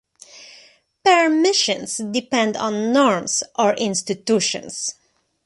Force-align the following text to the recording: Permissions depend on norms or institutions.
Permissions 1.05 1.97
depend 1.97 2.57
on 2.57 2.91
norms 2.91 3.43
or 3.55 3.75
institutions. 3.75 4.95